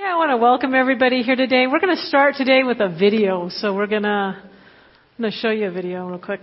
[0.00, 1.66] Yeah, I want to welcome everybody here today.
[1.66, 3.50] We're going to start today with a video.
[3.50, 4.40] So we're going to, I'm
[5.18, 6.40] going to show you a video real quick.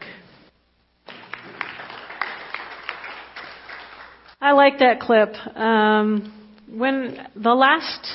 [4.40, 5.33] I like that clip.
[5.58, 8.07] Um, when the last,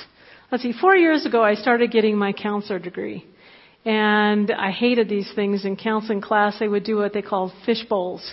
[0.52, 3.26] let's see, four years ago, I started getting my counselor degree.
[3.84, 6.56] And I hated these things in counseling class.
[6.60, 8.32] They would do what they called fish bowls,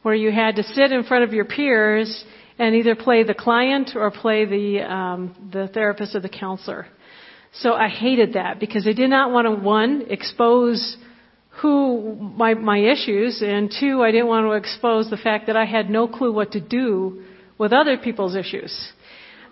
[0.00, 2.24] where you had to sit in front of your peers
[2.58, 6.86] and either play the client or play the um, the therapist or the counselor.
[7.52, 10.96] So I hated that because I did not want to one expose
[11.62, 15.64] who my my issues, and two, I didn't want to expose the fact that I
[15.64, 17.24] had no clue what to do
[17.58, 18.92] with other people's issues.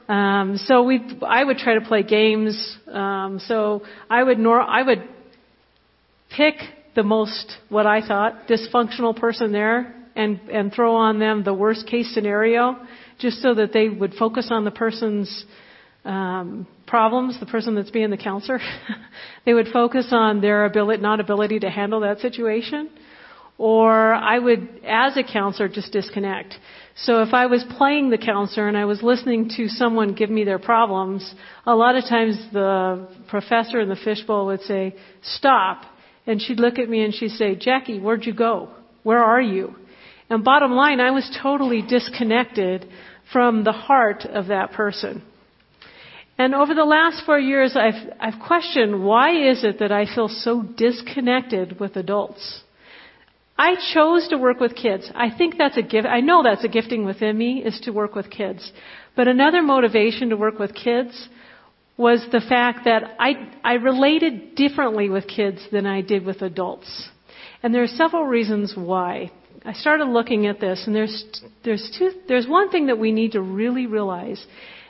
[0.09, 2.77] Um, so we, I would try to play games.
[2.93, 5.09] Um, so I would nor, I would
[6.37, 6.57] pick
[6.95, 11.87] the most what I thought dysfunctional person there and and throw on them the worst
[11.87, 12.77] case scenario,
[13.19, 15.45] just so that they would focus on the person's
[16.05, 18.61] um, problems, the person that's being the counselor.
[19.47, 22.91] they would focus on their ability, not ability to handle that situation.
[23.57, 26.55] Or I would, as a counselor, just disconnect.
[26.97, 30.45] So if I was playing the counselor and I was listening to someone give me
[30.45, 35.85] their problems, a lot of times the professor in the fishbowl would say, stop.
[36.27, 38.71] And she'd look at me and she'd say, Jackie, where'd you go?
[39.05, 39.77] Where are you?
[40.31, 42.87] And bottom line, I was totally disconnected
[43.33, 45.23] from the heart of that person.
[46.37, 50.29] And over the last four years, I've, I've questioned why is it that I feel
[50.29, 52.63] so disconnected with adults?
[53.57, 55.11] I chose to work with kids.
[55.15, 56.09] I think that's a gift.
[56.09, 58.73] I know that's a gifting within me is to work with kids.
[59.15, 61.29] But another motivation to work with kids
[61.97, 67.09] was the fact that I, I related differently with kids than I did with adults.
[67.63, 69.31] And there are several reasons why.
[69.65, 71.25] I started looking at this and there's,
[71.65, 74.45] there's two, there's one thing that we need to really realize.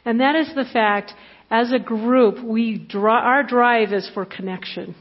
[0.05, 1.13] And that is the fact,
[1.51, 4.97] as a group, we draw, our drive is for connection.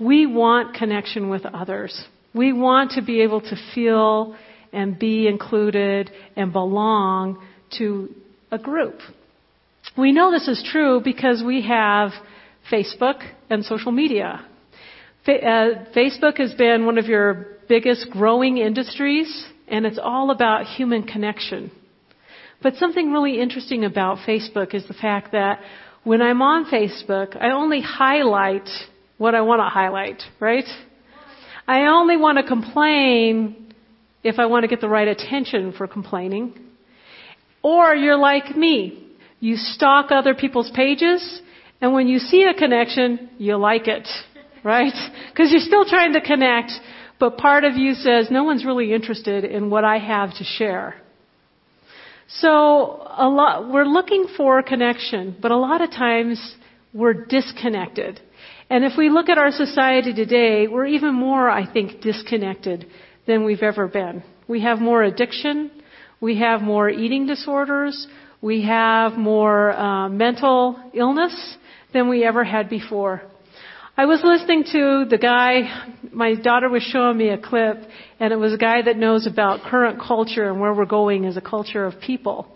[0.00, 2.04] We want connection with others.
[2.34, 4.36] We want to be able to feel
[4.72, 7.46] and be included and belong
[7.78, 8.08] to
[8.50, 8.98] a group.
[9.96, 12.10] We know this is true because we have
[12.70, 14.44] Facebook and social media.
[15.26, 19.30] Uh, Facebook has been one of your biggest growing industries,
[19.66, 21.70] and it's all about human connection.
[22.62, 25.54] But something really interesting about Facebook is the fact that
[26.04, 28.68] when I'm on Facebook, I only highlight
[29.16, 30.68] what I want to highlight, right?
[31.66, 33.72] I only want to complain
[34.22, 36.46] if I want to get the right attention for complaining.
[37.62, 38.76] Or you're like me.
[39.40, 41.40] You stalk other people's pages,
[41.80, 44.06] and when you see a connection, you like it.
[44.62, 44.98] Right?
[45.30, 46.70] Because you're still trying to connect,
[47.22, 50.96] but part of you says, no one's really interested in what I have to share.
[52.26, 56.56] So a lot, we're looking for connection, but a lot of times
[56.92, 58.20] we're disconnected.
[58.68, 62.86] And if we look at our society today, we're even more, I think, disconnected
[63.28, 64.24] than we've ever been.
[64.48, 65.70] We have more addiction.
[66.20, 68.08] We have more eating disorders.
[68.40, 71.56] We have more uh, mental illness
[71.92, 73.22] than we ever had before.
[73.94, 77.76] I was listening to the guy, my daughter was showing me a clip,
[78.18, 81.36] and it was a guy that knows about current culture and where we're going as
[81.36, 82.48] a culture of people.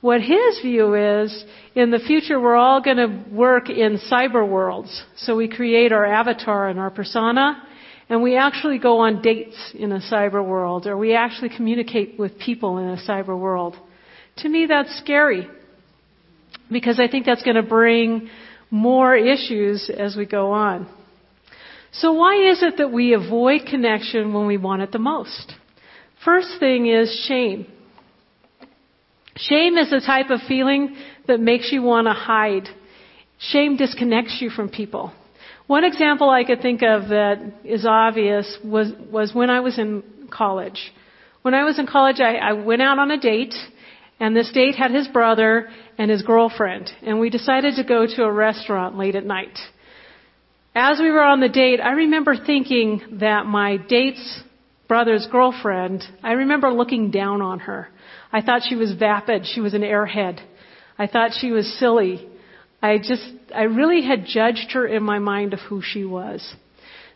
[0.00, 1.44] What his view is,
[1.74, 5.02] in the future we're all going to work in cyber worlds.
[5.16, 7.64] So we create our avatar and our persona,
[8.08, 12.38] and we actually go on dates in a cyber world, or we actually communicate with
[12.38, 13.74] people in a cyber world.
[14.36, 15.48] To me that's scary.
[16.70, 18.28] Because I think that's going to bring
[18.76, 20.88] more issues as we go on.
[21.92, 25.54] So why is it that we avoid connection when we want it the most?
[26.24, 27.66] First thing is shame.
[29.36, 32.68] Shame is a type of feeling that makes you want to hide.
[33.38, 35.12] Shame disconnects you from people.
[35.66, 40.02] One example I could think of that is obvious was, was when I was in
[40.30, 40.92] college.
[41.42, 43.54] When I was in college, I, I went out on a date,
[44.18, 45.68] and this date had his brother
[45.98, 49.58] and his girlfriend, and we decided to go to a restaurant late at night.
[50.74, 54.42] As we were on the date, I remember thinking that my date's
[54.88, 57.88] brother's girlfriend, I remember looking down on her.
[58.32, 59.46] I thought she was vapid.
[59.46, 60.40] She was an airhead.
[60.98, 62.28] I thought she was silly.
[62.82, 63.24] I just,
[63.54, 66.54] I really had judged her in my mind of who she was.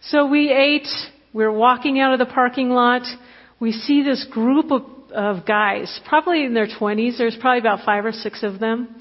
[0.02, 0.88] So we ate.
[1.32, 3.02] We're walking out of the parking lot.
[3.60, 7.18] We see this group of, of guys, probably in their 20s.
[7.18, 9.00] There's probably about five or six of them.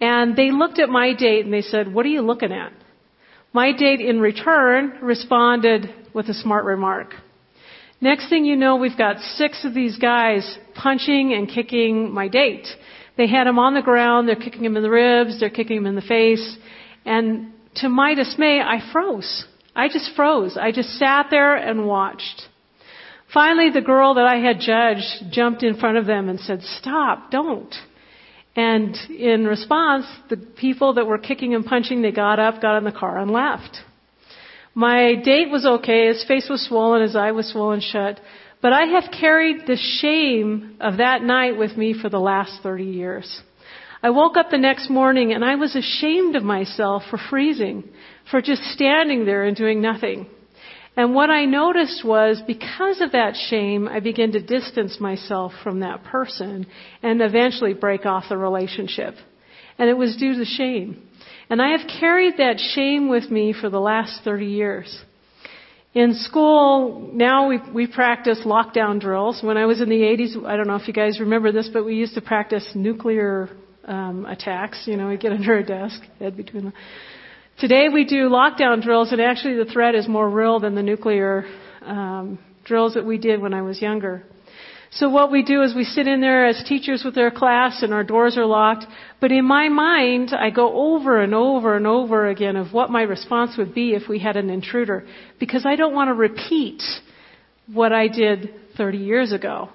[0.00, 2.72] And they looked at my date and they said, what are you looking at?
[3.52, 7.14] My date in return responded with a smart remark.
[8.00, 12.66] Next thing you know, we've got six of these guys punching and kicking my date.
[13.16, 15.86] They had him on the ground, they're kicking him in the ribs, they're kicking him
[15.86, 16.56] in the face,
[17.04, 19.44] and to my dismay, I froze.
[19.74, 20.56] I just froze.
[20.56, 22.42] I just sat there and watched.
[23.32, 27.30] Finally, the girl that I had judged jumped in front of them and said, stop,
[27.30, 27.74] don't.
[28.56, 32.84] And in response, the people that were kicking and punching, they got up, got in
[32.84, 33.78] the car, and left.
[34.74, 36.08] My date was okay.
[36.08, 38.20] His face was swollen, his eye was swollen shut.
[38.60, 42.84] But I have carried the shame of that night with me for the last 30
[42.84, 43.42] years.
[44.02, 47.84] I woke up the next morning and I was ashamed of myself for freezing,
[48.30, 50.26] for just standing there and doing nothing.
[50.98, 55.78] And what I noticed was because of that shame, I began to distance myself from
[55.78, 56.66] that person
[57.04, 59.14] and eventually break off the relationship.
[59.78, 61.08] And it was due to shame.
[61.48, 65.00] And I have carried that shame with me for the last 30 years.
[65.94, 69.40] In school, now we, we practice lockdown drills.
[69.40, 71.84] When I was in the 80s, I don't know if you guys remember this, but
[71.84, 73.50] we used to practice nuclear
[73.84, 74.82] um, attacks.
[74.88, 76.72] You know, we get under a desk, head between them.
[77.60, 81.44] Today we do lockdown drills, and actually the threat is more real than the nuclear
[81.82, 84.22] um, drills that we did when I was younger.
[84.92, 87.92] So what we do is we sit in there as teachers with our class and
[87.92, 88.84] our doors are locked.
[89.20, 93.02] But in my mind, I go over and over and over again of what my
[93.02, 95.04] response would be if we had an intruder.
[95.40, 96.80] Because I don't want to repeat
[97.66, 99.70] what I did 30 years ago.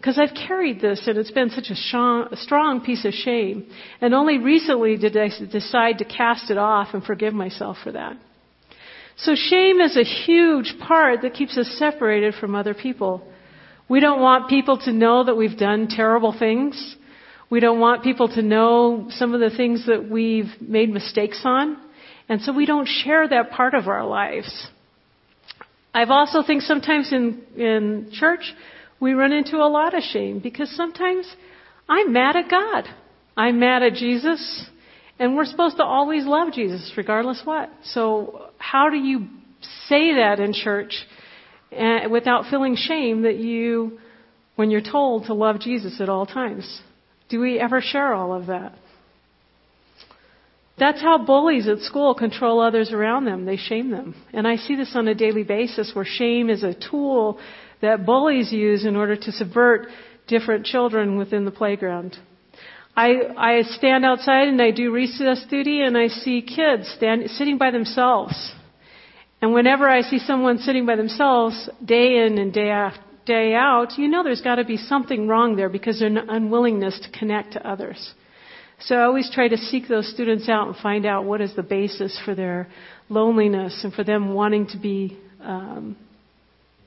[0.00, 3.66] Because I've carried this and it's been such a strong piece of shame.
[4.00, 8.16] And only recently did I decide to cast it off and forgive myself for that.
[9.18, 13.22] So shame is a huge part that keeps us separated from other people.
[13.90, 16.96] We don't want people to know that we've done terrible things.
[17.50, 21.76] We don't want people to know some of the things that we've made mistakes on.
[22.26, 24.68] And so we don't share that part of our lives.
[25.92, 28.54] I've also think sometimes in, in church,
[29.00, 31.26] we run into a lot of shame because sometimes
[31.88, 32.84] I'm mad at God.
[33.36, 34.66] I'm mad at Jesus.
[35.18, 37.70] And we're supposed to always love Jesus regardless what.
[37.84, 39.26] So how do you
[39.88, 40.94] say that in church
[41.76, 43.98] uh, without feeling shame that you,
[44.56, 46.80] when you're told to love Jesus at all times?
[47.28, 48.74] Do we ever share all of that?
[50.78, 53.44] That's how bullies at school control others around them.
[53.44, 54.14] They shame them.
[54.32, 57.38] And I see this on a daily basis where shame is a tool
[57.82, 59.88] that bullies use in order to subvert
[60.26, 62.16] different children within the playground.
[62.96, 67.56] I, I stand outside and I do recess duty and I see kids stand, sitting
[67.56, 68.52] by themselves.
[69.40, 73.96] And whenever I see someone sitting by themselves day in and day out, day out,
[73.96, 77.52] you know there's got to be something wrong there because there's an unwillingness to connect
[77.52, 78.14] to others.
[78.80, 81.62] So I always try to seek those students out and find out what is the
[81.62, 82.68] basis for their
[83.08, 85.96] loneliness and for them wanting to be um,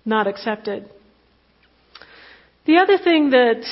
[0.06, 0.90] not accepted.
[2.66, 3.64] The other thing that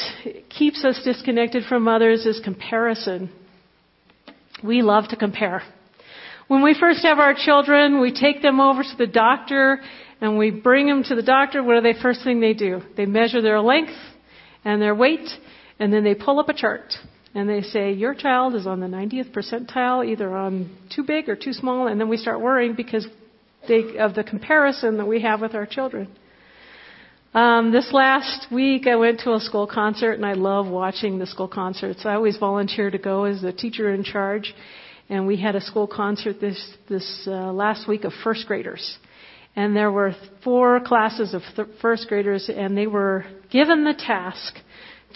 [0.50, 3.31] keeps us disconnected from others is comparison.
[4.63, 5.63] We love to compare.
[6.48, 9.80] When we first have our children, we take them over to the doctor
[10.19, 11.63] and we bring them to the doctor.
[11.63, 12.81] What are the first thing they do?
[12.98, 13.94] They measure their length
[14.66, 15.27] and their weight
[15.80, 16.94] and then they pull up a chart
[17.34, 21.36] and they say, your child is on the 90th percentile, either on too big or
[21.36, 23.07] too small, and then we start worrying because
[23.69, 26.10] they, of the comparison that we have with our children.
[27.33, 31.25] Um, this last week, I went to a school concert, and I love watching the
[31.25, 32.06] school concerts.
[32.06, 34.54] I always volunteer to go as the teacher in charge,
[35.10, 38.98] and we had a school concert this this uh, last week of first graders,
[39.56, 40.13] and there were
[40.44, 44.56] four classes of th- first graders, and they were given the task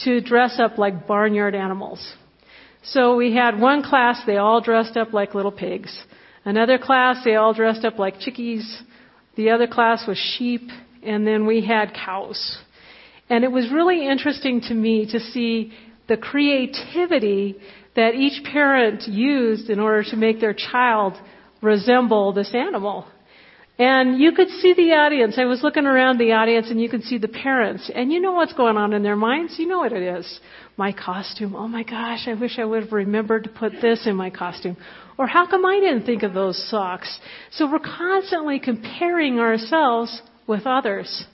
[0.06, 2.16] to dress up like barnyard animals.
[2.82, 6.02] So we had one class; they all dressed up like little pigs.
[6.46, 8.84] Another class, they all dressed up like chickies.
[9.36, 10.70] The other class was sheep
[11.06, 12.58] and then we had cows.
[13.30, 15.74] And it was really interesting to me to see
[16.08, 17.56] the creativity
[17.96, 21.14] that each parent used in order to make their child
[21.62, 23.08] resemble this animal.
[23.78, 25.38] And you could see the audience.
[25.38, 27.92] I was looking around the audience and you could see the parents.
[27.94, 29.60] And you know what's going on in their minds?
[29.60, 30.40] You know what it is.
[30.78, 31.56] My costume.
[31.56, 34.78] Oh my gosh, I wish I would have remembered to put this in my costume.
[35.18, 37.20] Or how come I didn't think of those socks?
[37.52, 41.26] So we're constantly comparing ourselves with others.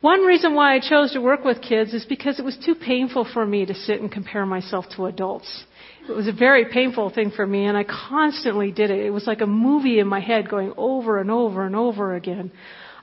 [0.00, 3.26] One reason why I chose to work with kids is because it was too painful
[3.34, 5.64] for me to sit and compare myself to adults.
[6.08, 9.04] It was a very painful thing for me and I constantly did it.
[9.04, 12.50] It was like a movie in my head going over and over and over again.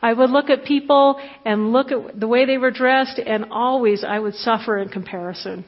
[0.01, 4.03] I would look at people and look at the way they were dressed and always
[4.03, 5.65] I would suffer in comparison.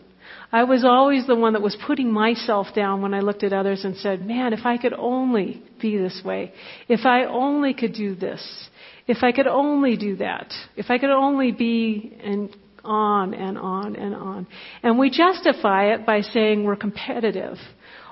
[0.51, 3.85] I was always the one that was putting myself down when I looked at others
[3.85, 6.53] and said, man, if I could only be this way.
[6.87, 8.68] If I only could do this.
[9.09, 10.53] If I could only do that.
[10.77, 14.45] If I could only be and on and on and on.
[14.83, 17.57] And we justify it by saying we're competitive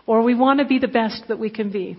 [0.08, 1.98] or we want to be the best that we can be.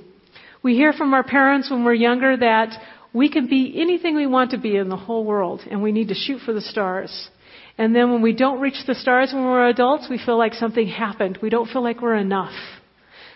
[0.65, 2.71] We hear from our parents when we're younger that
[3.13, 6.09] we can be anything we want to be in the whole world and we need
[6.09, 7.31] to shoot for the stars.
[7.79, 10.89] And then when we don't reach the stars when we're adults, we feel like something
[10.89, 11.39] happened.
[11.41, 12.57] We don't feel like we're enough.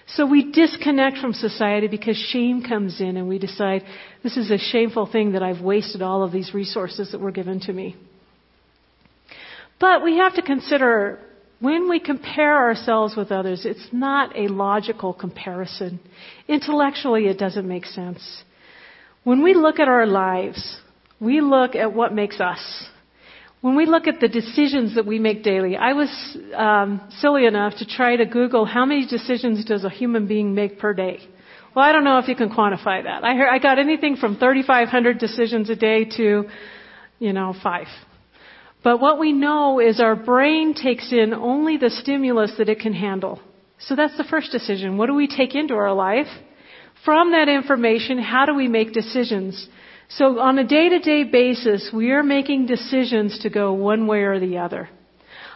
[0.07, 3.85] So we disconnect from society because shame comes in and we decide
[4.23, 7.61] this is a shameful thing that I've wasted all of these resources that were given
[7.61, 7.97] to me.
[9.79, 11.19] But we have to consider
[11.61, 16.01] when we compare ourselves with others, it's not a logical comparison.
[16.49, 18.43] Intellectually, it doesn't make sense.
[19.23, 20.81] When we look at our lives,
[21.21, 22.61] we look at what makes us.
[23.63, 26.11] When we look at the decisions that we make daily, I was
[26.53, 30.81] um, silly enough to try to Google how many decisions does a human being make
[30.81, 31.21] per day.
[31.73, 33.23] Well, I don't know if you can quantify that.
[33.23, 36.47] I, heard, I got anything from 3,500 decisions a day to,
[37.21, 37.87] you know, five.
[38.83, 42.93] But what we know is our brain takes in only the stimulus that it can
[42.93, 43.41] handle.
[43.79, 44.97] So that's the first decision.
[44.97, 46.27] What do we take into our life?
[47.05, 49.69] From that information, how do we make decisions?
[50.19, 54.25] So on a day to day basis, we are making decisions to go one way
[54.25, 54.91] or the other.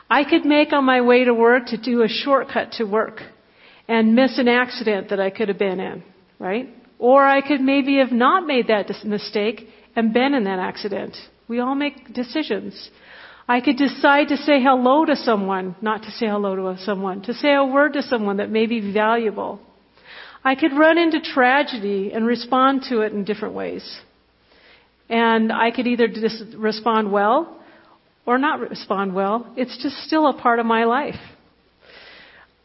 [0.09, 3.21] I could make on my way to work to do a shortcut to work
[3.87, 6.03] and miss an accident that I could have been in,
[6.39, 6.69] right?
[6.99, 11.17] Or I could maybe have not made that mistake and been in that accident.
[11.49, 12.91] We all make decisions.
[13.47, 17.35] I could decide to say hello to someone, not to say hello to someone, to
[17.35, 19.61] say a word to someone that may be valuable.
[20.43, 24.01] I could run into tragedy and respond to it in different ways.
[25.09, 27.57] And I could either dis- respond well
[28.25, 29.53] or not respond well.
[29.57, 31.21] It's just still a part of my life.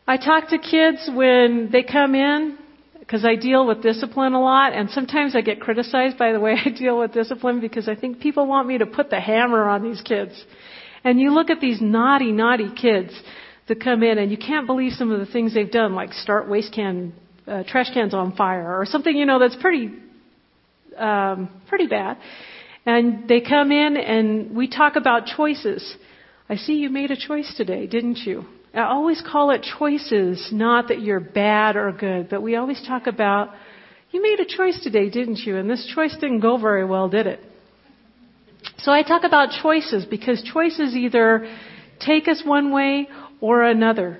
[0.08, 2.58] I talk to kids when they come in
[3.00, 6.56] because I deal with discipline a lot and sometimes I get criticized by the way
[6.66, 9.84] I deal with discipline because I think people want me to put the hammer on
[9.84, 10.44] these kids.
[11.04, 13.12] And you look at these naughty, naughty kids
[13.68, 16.50] that come in, and you can't believe some of the things they've done, like start
[16.50, 17.14] waste can,
[17.48, 19.90] uh, trash cans on fire, or something you know that's pretty,
[20.98, 22.18] um, pretty bad.
[22.86, 25.96] And they come in, and we talk about choices.
[26.50, 28.46] I see you made a choice today, didn't you?
[28.74, 33.06] I always call it choices, not that you're bad or good, but we always talk
[33.06, 33.50] about,
[34.12, 35.58] you made a choice today, didn't you?
[35.58, 37.42] And this choice didn't go very well, did it?
[38.78, 41.54] So I talk about choices because choices either
[42.00, 43.10] take us one way
[43.42, 44.20] or another.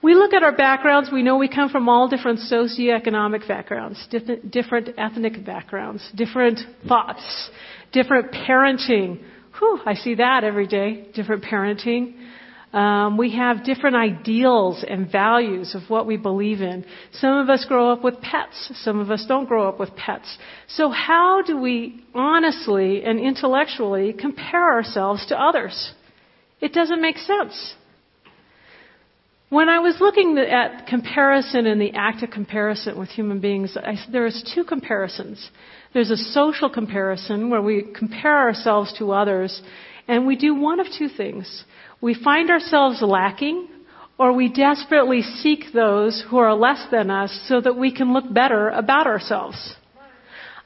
[0.00, 4.50] We look at our backgrounds, we know we come from all different socioeconomic backgrounds, different,
[4.50, 7.50] different ethnic backgrounds, different thoughts,
[7.92, 9.20] different parenting.
[9.58, 12.14] Whew, I see that every day, different parenting.
[12.72, 16.84] Um, we have different ideals and values of what we believe in.
[17.12, 18.70] Some of us grow up with pets.
[18.84, 20.38] Some of us don't grow up with pets.
[20.68, 25.92] So how do we honestly and intellectually compare ourselves to others?
[26.60, 27.74] It doesn't make sense.
[29.50, 33.96] When I was looking at comparison and the act of comparison with human beings, I,
[34.12, 35.50] there's two comparisons.
[35.94, 39.62] There's a social comparison where we compare ourselves to others,
[40.06, 41.64] and we do one of two things
[42.00, 43.68] we find ourselves lacking,
[44.18, 48.32] or we desperately seek those who are less than us so that we can look
[48.32, 49.74] better about ourselves.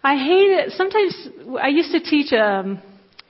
[0.05, 0.73] I hate it.
[0.73, 1.29] Sometimes
[1.63, 2.83] I used to teach um,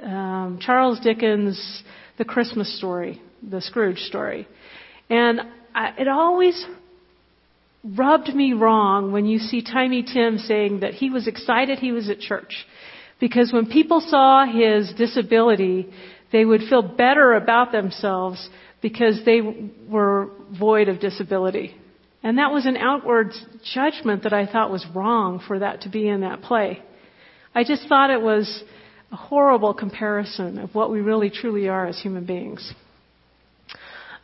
[0.03, 1.83] um, Charles Dickens'
[2.19, 4.49] The Christmas Story, the Scrooge story,
[5.09, 5.41] and
[5.75, 6.67] I, it always
[7.85, 12.09] rubbed me wrong when you see Tiny Tim saying that he was excited he was
[12.09, 12.67] at church.
[13.19, 15.89] Because when people saw his disability,
[16.33, 18.49] they would feel better about themselves
[18.81, 19.41] because they
[19.89, 21.77] were void of disability.
[22.23, 23.33] And that was an outward
[23.75, 26.83] judgment that I thought was wrong for that to be in that play.
[27.55, 28.63] I just thought it was
[29.11, 32.73] a horrible comparison of what we really truly are as human beings.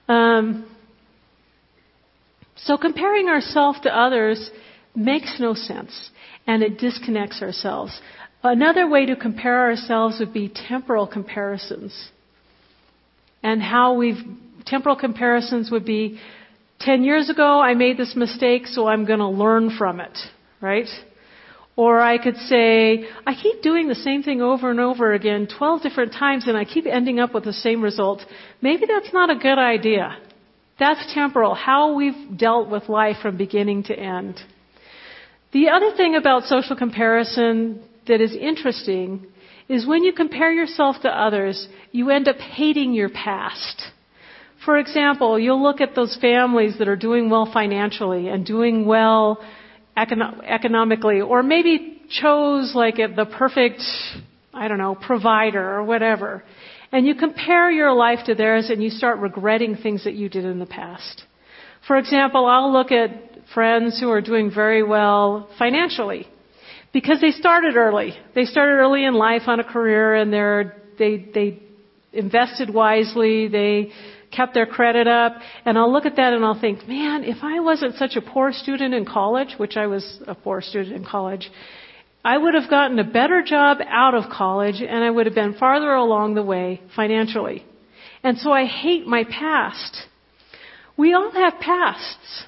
[0.09, 0.69] Um,
[2.57, 4.51] so comparing ourselves to others
[4.95, 6.11] makes no sense
[6.47, 8.01] and it disconnects ourselves.
[8.43, 12.11] Another way to compare ourselves would be temporal comparisons.
[13.43, 14.17] And how we've,
[14.65, 16.19] temporal comparisons would be
[16.81, 20.17] 10 years ago I made this mistake, so I'm going to learn from it,
[20.61, 20.89] right?
[21.79, 25.81] Or I could say, I keep doing the same thing over and over again 12
[25.81, 28.21] different times and I keep ending up with the same result.
[28.61, 30.19] Maybe that's not a good idea.
[30.81, 34.41] That's temporal, how we've dealt with life from beginning to end.
[35.53, 39.29] The other thing about social comparison that is interesting
[39.69, 43.85] is when you compare yourself to others, you end up hating your past.
[44.65, 49.41] For example, you'll look at those families that are doing well financially and doing well
[49.99, 53.83] econo- economically, or maybe chose like the perfect,
[54.55, 56.43] I don't know, provider or whatever.
[56.91, 60.45] And you compare your life to theirs and you start regretting things that you did
[60.45, 61.25] in the past.
[61.87, 63.11] For example, I'll look at
[63.55, 66.27] friends who are doing very well financially
[66.93, 68.15] because they started early.
[68.35, 71.63] They started early in life on a career and they're, they, they
[72.13, 73.49] invested wisely.
[73.49, 73.93] They
[74.31, 75.35] kept their credit up.
[75.65, 78.53] And I'll look at that and I'll think, man, if I wasn't such a poor
[78.53, 81.51] student in college, which I was a poor student in college,
[82.25, 85.55] I would have gotten a better job out of college and I would have been
[85.55, 87.65] farther along the way financially.
[88.23, 89.97] And so I hate my past.
[90.97, 92.45] We all have pasts.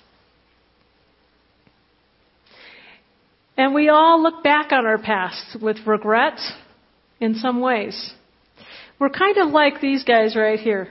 [3.57, 6.39] And we all look back on our pasts with regret
[7.21, 8.15] in some ways.
[8.99, 10.89] We're kind of like these guys right here.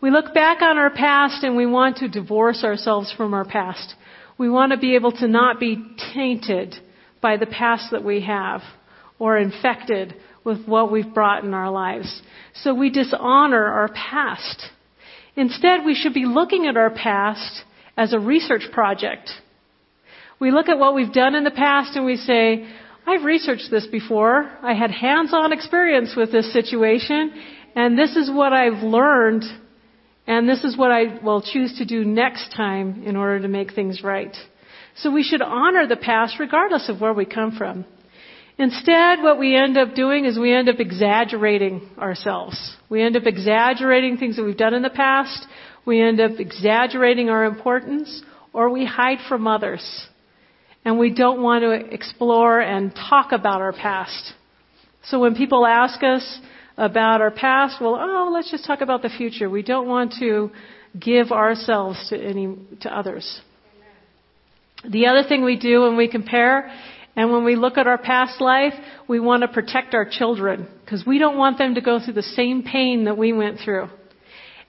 [0.00, 3.94] We look back on our past and we want to divorce ourselves from our past.
[4.38, 6.74] We want to be able to not be tainted
[7.22, 8.60] by the past that we have
[9.18, 12.22] or infected with what we've brought in our lives.
[12.54, 14.66] So we dishonor our past.
[15.34, 17.64] Instead, we should be looking at our past
[17.96, 19.30] as a research project.
[20.38, 22.68] We look at what we've done in the past and we say,
[23.06, 24.50] I've researched this before.
[24.62, 27.32] I had hands-on experience with this situation
[27.74, 29.44] and this is what I've learned
[30.26, 33.74] and this is what I will choose to do next time in order to make
[33.74, 34.36] things right.
[34.96, 37.84] So we should honor the past regardless of where we come from.
[38.58, 42.74] Instead, what we end up doing is we end up exaggerating ourselves.
[42.88, 45.46] We end up exaggerating things that we've done in the past.
[45.84, 48.22] We end up exaggerating our importance
[48.54, 50.06] or we hide from others.
[50.84, 54.32] And we don't want to explore and talk about our past.
[55.04, 56.40] So when people ask us,
[56.76, 59.48] about our past, well, oh, let's just talk about the future.
[59.48, 60.50] We don't want to
[60.98, 63.40] give ourselves to any to others.
[64.88, 66.70] The other thing we do when we compare
[67.16, 68.74] and when we look at our past life,
[69.08, 72.22] we want to protect our children because we don't want them to go through the
[72.22, 73.88] same pain that we went through.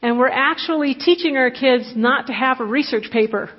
[0.02, 3.50] And we're actually teaching our kids not to have a research paper.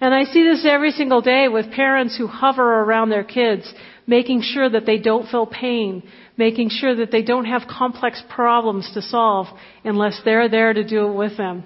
[0.00, 3.72] And I see this every single day with parents who hover around their kids,
[4.06, 6.02] making sure that they don't feel pain,
[6.36, 9.48] making sure that they don't have complex problems to solve
[9.84, 11.64] unless they're there to do it with them.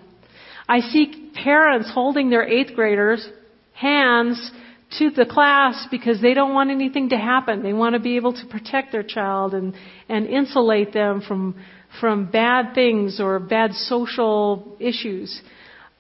[0.66, 3.28] I see parents holding their eighth graders'
[3.74, 4.50] hands
[4.98, 7.62] to the class because they don't want anything to happen.
[7.62, 9.74] They want to be able to protect their child and,
[10.08, 11.62] and insulate them from,
[12.00, 15.42] from bad things or bad social issues.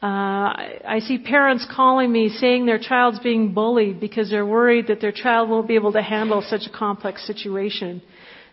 [0.02, 0.50] Uh,
[0.84, 5.12] I see parents calling me saying their child's being bullied because they're worried that their
[5.12, 8.02] child won't be able to handle such a complex situation.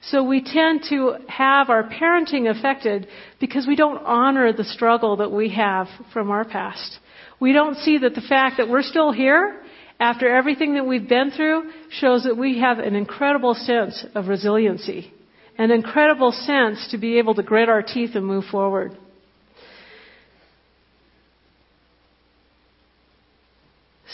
[0.01, 3.07] So we tend to have our parenting affected
[3.39, 6.99] because we don't honor the struggle that we have from our past.
[7.39, 9.63] We don't see that the fact that we're still here
[9.99, 15.12] after everything that we've been through shows that we have an incredible sense of resiliency,
[15.57, 18.95] an incredible sense to be able to grit our teeth and move forward.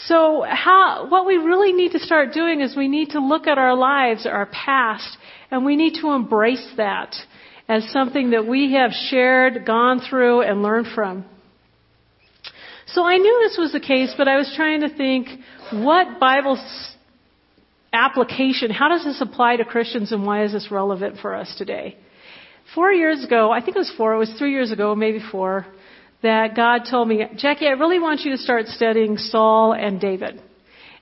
[0.08, 3.58] So how, what we really need to start doing is we need to look at
[3.58, 5.16] our lives, our past,
[5.50, 7.14] and we need to embrace that
[7.68, 11.24] as something that we have shared, gone through, and learned from.
[12.86, 15.26] So I knew this was the case, but I was trying to think,
[15.72, 16.56] what Bible
[17.92, 21.96] application, how does this apply to Christians and why is this relevant for us today?
[22.76, 25.66] Four years ago, I think it was four, it was three years ago, maybe four,
[26.26, 30.42] that God told me, Jackie, I really want you to start studying Saul and David.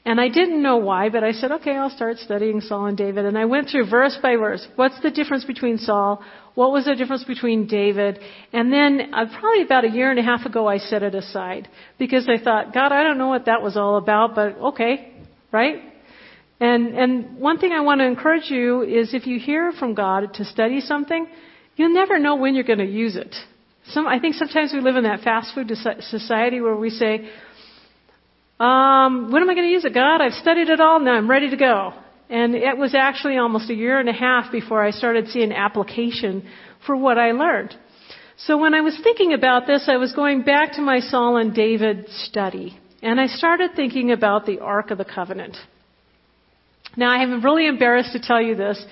[0.04, 3.24] And I didn't know why, but I said, okay, I'll start studying Saul and David.
[3.24, 4.66] And I went through verse by verse.
[4.76, 6.22] What's the difference between Saul?
[6.54, 8.18] What was the difference between David?
[8.52, 11.68] And then uh, probably about a year and a half ago, I set it aside
[11.98, 15.10] because I thought, God, I don't know what that was all about, but okay,
[15.50, 15.76] right?
[16.60, 20.34] And, and one thing I want to encourage you is if you hear from God
[20.34, 21.26] to study something,
[21.76, 23.34] you'll never know when you're going to use it.
[23.88, 25.70] Some, I think sometimes we live in that fast food
[26.00, 27.28] society where we say,
[28.58, 30.20] um, when am I going to use it, God?
[30.20, 31.92] I've studied it all, now I'm ready to go.
[32.30, 36.48] And it was actually almost a year and a half before I started seeing application
[36.86, 37.76] for what I learned.
[38.36, 41.54] So when I was thinking about this, I was going back to my Saul and
[41.54, 42.78] David study.
[43.02, 45.56] And I started thinking about the Ark of the Covenant.
[46.96, 48.82] Now I am really embarrassed to tell you this,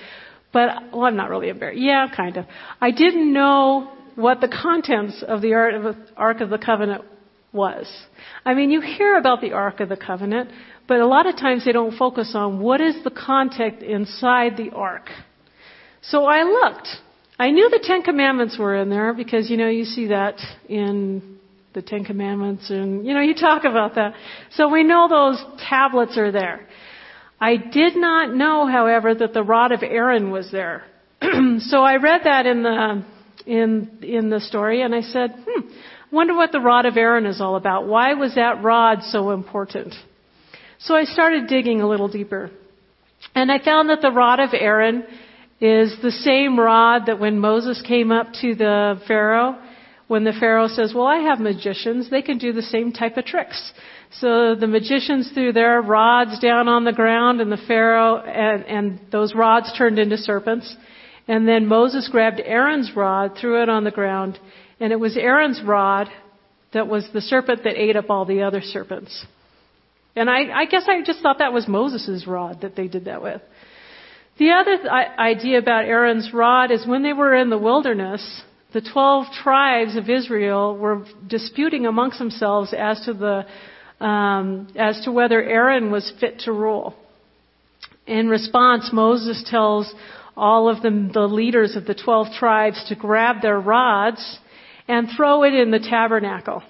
[0.52, 1.80] but, well I'm not really embarrassed.
[1.80, 2.44] Yeah, kind of.
[2.80, 5.54] I didn't know what the contents of the
[6.16, 7.02] Ark of the Covenant
[7.52, 7.86] was.
[8.44, 10.50] I mean, you hear about the Ark of the Covenant,
[10.88, 14.70] but a lot of times they don't focus on what is the content inside the
[14.70, 15.08] Ark.
[16.02, 16.88] So I looked.
[17.38, 21.38] I knew the Ten Commandments were in there because, you know, you see that in
[21.74, 24.14] the Ten Commandments and, you know, you talk about that.
[24.52, 26.66] So we know those tablets are there.
[27.40, 30.84] I did not know, however, that the rod of Aaron was there.
[31.22, 33.04] so I read that in the
[33.46, 35.68] in in the story, and I said, "Hmm,
[36.10, 37.86] wonder what the rod of Aaron is all about.
[37.86, 39.94] Why was that rod so important?"
[40.78, 42.50] So I started digging a little deeper,
[43.34, 45.04] and I found that the rod of Aaron
[45.60, 49.56] is the same rod that when Moses came up to the Pharaoh,
[50.08, 53.24] when the Pharaoh says, "Well, I have magicians; they can do the same type of
[53.24, 53.72] tricks."
[54.20, 59.00] So the magicians threw their rods down on the ground, and the Pharaoh and, and
[59.10, 60.76] those rods turned into serpents.
[61.28, 64.38] And then Moses grabbed Aaron's rod, threw it on the ground,
[64.80, 66.08] and it was Aaron's rod
[66.72, 69.24] that was the serpent that ate up all the other serpents.
[70.16, 73.22] And I, I guess I just thought that was Moses' rod that they did that
[73.22, 73.40] with.
[74.38, 78.80] The other th- idea about Aaron's rod is when they were in the wilderness, the
[78.80, 83.46] 12 tribes of Israel were disputing amongst themselves as to the
[84.04, 86.94] um, as to whether Aaron was fit to rule.
[88.06, 89.94] In response, Moses tells
[90.36, 94.38] all of the, the leaders of the 12 tribes to grab their rods
[94.88, 96.62] and throw it in the tabernacle.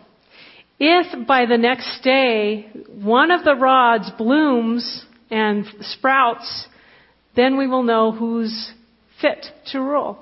[0.78, 6.66] If by the next day one of the rods blooms and sprouts,
[7.36, 8.72] then we will know who's
[9.20, 10.18] fit to rule.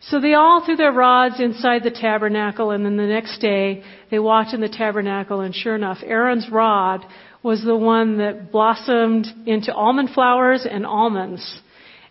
[0.00, 4.18] So they all threw their rods inside the tabernacle, and then the next day they
[4.18, 7.06] walked in the tabernacle, and sure enough, Aaron's rod
[7.42, 11.60] was the one that blossomed into almond flowers and almonds.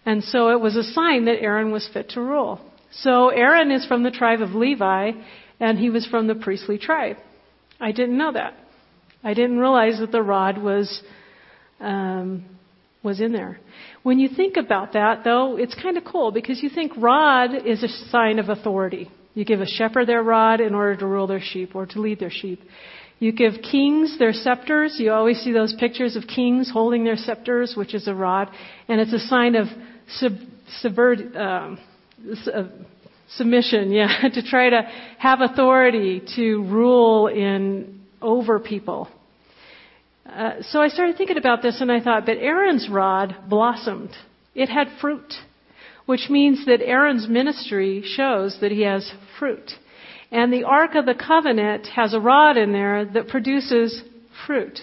[0.05, 2.59] And so it was a sign that Aaron was fit to rule.
[2.91, 5.11] So Aaron is from the tribe of Levi,
[5.59, 7.17] and he was from the priestly tribe.
[7.79, 8.55] I didn't know that.
[9.23, 11.01] I didn't realize that the rod was
[11.79, 12.45] um,
[13.03, 13.59] was in there.
[14.03, 17.83] When you think about that, though, it's kind of cool because you think rod is
[17.83, 19.09] a sign of authority.
[19.33, 22.19] You give a shepherd their rod in order to rule their sheep or to lead
[22.19, 22.61] their sheep.
[23.19, 24.95] You give kings their scepters.
[24.97, 28.49] You always see those pictures of kings holding their scepters, which is a rod,
[28.87, 29.67] and it's a sign of
[30.19, 30.33] sub,
[30.79, 31.79] subvert, um,
[32.53, 32.63] uh,
[33.35, 33.91] submission.
[33.91, 34.81] Yeah, to try to
[35.17, 39.09] have authority to rule in over people.
[40.25, 44.11] Uh, so I started thinking about this and I thought, but Aaron's rod blossomed.
[44.53, 45.33] It had fruit,
[46.05, 49.71] which means that Aaron's ministry shows that he has fruit.
[50.31, 54.01] And the Ark of the Covenant has a rod in there that produces
[54.45, 54.79] fruit.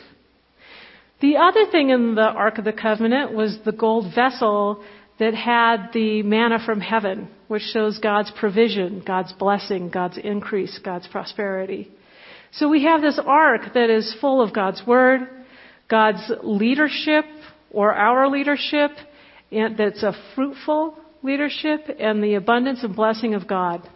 [1.20, 4.84] The other thing in the Ark of the Covenant was the gold vessel
[5.18, 11.08] that had the manna from heaven, which shows God's provision, God's blessing, God's increase, God's
[11.08, 11.90] prosperity.
[12.52, 15.28] So we have this ark that is full of God's Word,
[15.88, 17.24] God's leadership
[17.70, 18.92] or our leadership
[19.50, 23.88] and that's a fruitful leadership and the abundance and blessing of God.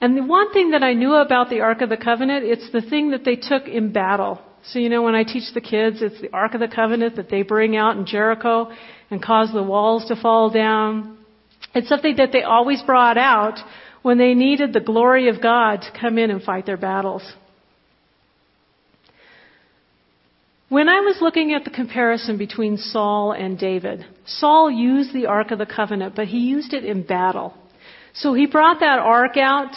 [0.00, 2.82] And the one thing that I knew about the Ark of the Covenant, it's the
[2.82, 4.40] thing that they took in battle.
[4.64, 7.30] So you know when I teach the kids, it's the Ark of the Covenant that
[7.30, 8.72] they bring out in Jericho
[9.10, 11.18] and cause the walls to fall down.
[11.74, 13.58] It's something that they always brought out
[14.02, 17.22] when they needed the glory of God to come in and fight their battles.
[20.68, 25.50] When I was looking at the comparison between Saul and David, Saul used the Ark
[25.50, 27.54] of the Covenant, but he used it in battle.
[28.14, 29.74] So he brought that Ark out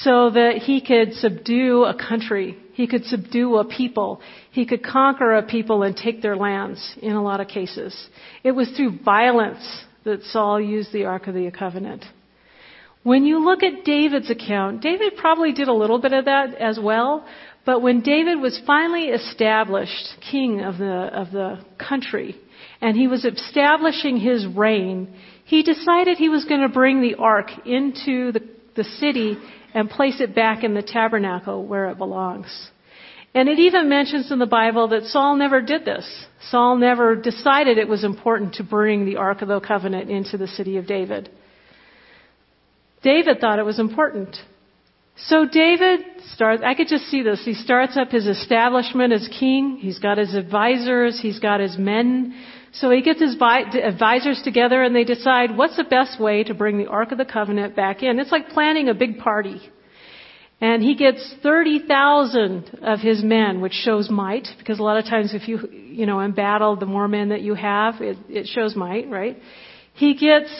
[0.00, 2.58] so that he could subdue a country.
[2.72, 4.20] He could subdue a people.
[4.50, 8.08] He could conquer a people and take their lands in a lot of cases.
[8.42, 12.04] It was through violence that Saul used the Ark of the Covenant.
[13.04, 16.78] When you look at David's account, David probably did a little bit of that as
[16.82, 17.26] well,
[17.66, 22.34] but when David was finally established king of the, of the country,
[22.80, 27.50] and he was establishing his reign, he decided he was going to bring the ark
[27.66, 28.40] into the,
[28.74, 29.36] the city
[29.74, 32.70] and place it back in the tabernacle where it belongs.
[33.34, 36.06] And it even mentions in the Bible that Saul never did this.
[36.50, 40.46] Saul never decided it was important to bring the Ark of the Covenant into the
[40.46, 41.28] city of David.
[43.02, 44.36] David thought it was important.
[45.16, 46.00] So David
[46.32, 47.44] starts, I could just see this.
[47.44, 49.78] He starts up his establishment as king.
[49.80, 51.20] He's got his advisors.
[51.20, 52.34] He's got his men.
[52.74, 56.76] So he gets his advisors together and they decide what's the best way to bring
[56.78, 58.18] the Ark of the Covenant back in.
[58.18, 59.60] It's like planning a big party.
[60.60, 65.34] And he gets 30,000 of his men, which shows might, because a lot of times
[65.34, 68.74] if you, you know, in battle, the more men that you have, it, it shows
[68.74, 69.36] might, right?
[69.94, 70.50] He gets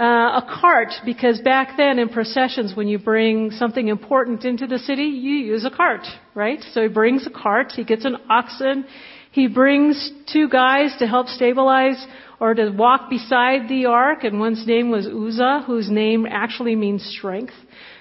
[0.00, 4.78] uh, a cart because back then in processions when you bring something important into the
[4.78, 8.86] city you use a cart right so he brings a cart he gets an oxen
[9.30, 12.04] he brings two guys to help stabilize
[12.40, 17.04] or to walk beside the ark and one's name was uzzah whose name actually means
[17.04, 17.54] strength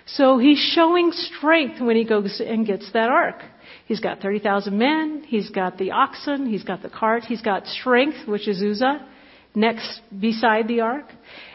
[0.06, 3.42] so he's showing strength when he goes and gets that ark
[3.86, 8.28] he's got 30,000 men he's got the oxen he's got the cart he's got strength
[8.28, 9.06] which is uzzah
[9.56, 11.06] next beside the ark.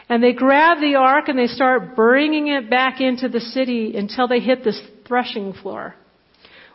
[0.09, 4.27] And they grab the ark and they start bringing it back into the city until
[4.27, 5.95] they hit this threshing floor.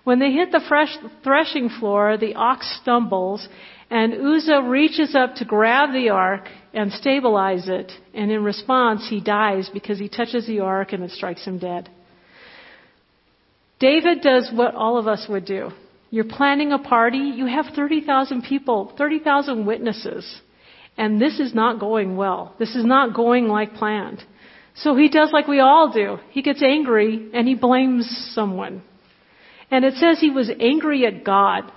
[0.04, 3.46] When they hit the fresh threshing floor, the ox stumbles
[3.90, 7.90] and Uzzah reaches up to grab the ark and stabilize it.
[8.14, 11.90] And in response, he dies because he touches the ark and it strikes him dead.
[13.80, 15.70] David does what all of us would do.
[16.10, 20.40] You're planning a party, you have 30,000 people, 30,000 witnesses,
[20.96, 22.54] and this is not going well.
[22.58, 24.22] This is not going like planned.
[24.74, 26.18] So he does like we all do.
[26.30, 28.82] He gets angry and he blames someone.
[29.70, 31.70] And it says he was angry at God.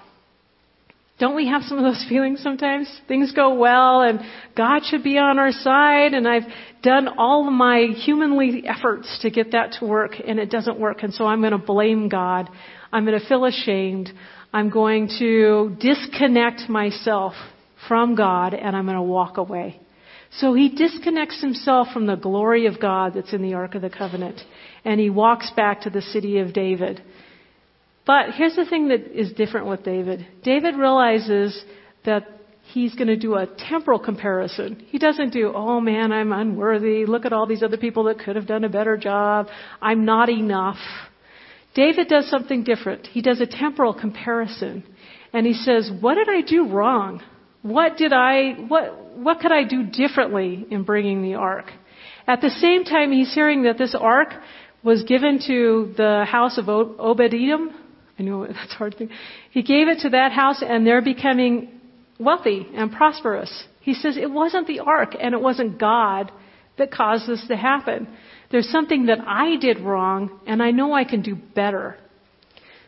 [1.20, 2.90] Don't we have some of those feelings sometimes?
[3.08, 4.20] Things go well and
[4.58, 6.44] God should be on our side and I've
[6.82, 11.14] done all my humanly efforts to get that to work and it doesn't work and
[11.14, 12.50] so I'm going to blame God.
[12.92, 14.12] I'm going to feel ashamed.
[14.52, 17.34] I'm going to disconnect myself
[17.88, 19.80] from God and I'm going to walk away.
[20.40, 23.90] So he disconnects himself from the glory of God that's in the Ark of the
[23.90, 24.42] Covenant
[24.84, 27.02] and he walks back to the city of David.
[28.06, 30.28] But here's the thing that is different with David.
[30.44, 31.64] David realizes
[32.06, 32.28] that
[32.64, 34.86] he's going to do a temporal comparison.
[34.90, 37.06] He doesn't do, oh man, I'm unworthy.
[37.06, 39.48] Look at all these other people that could have done a better job.
[39.82, 40.78] I'm not enough.
[41.76, 43.08] David does something different.
[43.08, 44.84] He does a temporal comparison.
[45.32, 47.22] And he says, what did I do wrong?
[47.62, 51.72] What did I, what, what could I do differently in bringing the ark?
[52.28, 54.30] At the same time, he's hearing that this ark
[54.84, 57.72] was given to the house of Obed-Edom,
[58.18, 59.10] I know that's hard thing.
[59.52, 61.80] He gave it to that house and they're becoming
[62.20, 63.66] wealthy and prosperous.
[63.82, 66.32] He says it wasn't the ark and it wasn't God
[66.78, 68.08] that caused this to happen.
[68.52, 71.98] There's something that I did wrong and I know I can do better.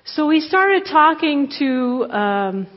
[0.06, 2.68] So we started talking to, um,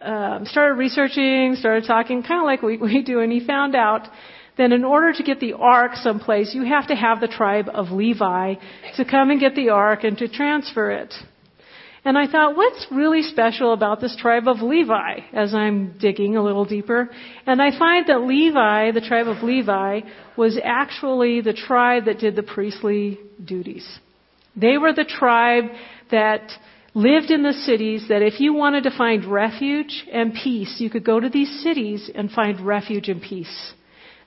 [0.00, 4.08] uh, started researching, started talking kind of like we, we do, and he found out
[4.58, 7.90] that in order to get the ark someplace, you have to have the tribe of
[7.90, 8.54] Levi
[8.96, 11.14] to come and get the ark and to transfer it.
[12.06, 16.42] And I thought, what's really special about this tribe of Levi as I'm digging a
[16.42, 17.10] little deeper?
[17.46, 20.02] And I find that Levi, the tribe of Levi,
[20.36, 23.84] was actually the tribe that did the priestly duties.
[24.54, 25.64] They were the tribe
[26.12, 26.52] that
[26.94, 31.04] lived in the cities that if you wanted to find refuge and peace, you could
[31.04, 33.74] go to these cities and find refuge and peace.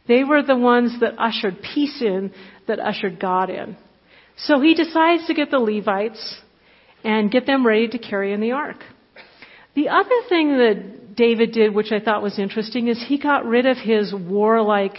[0.06, 2.34] They were the ones that ushered peace in,
[2.68, 3.78] that ushered God in.
[4.36, 6.42] So he decides to get the Levites,
[7.04, 8.78] and get them ready to carry in the ark.
[9.76, 13.66] The other thing that David did, which I thought was interesting, is he got rid
[13.66, 14.98] of his warlike